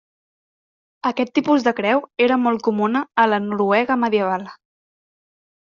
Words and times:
Aquest 1.09 1.31
tipus 1.39 1.65
de 1.67 1.73
creu 1.81 2.01
era 2.29 2.39
molt 2.47 2.65
comuna 2.69 3.05
a 3.25 3.29
la 3.35 3.41
Noruega 3.47 4.01
medieval. 4.07 4.51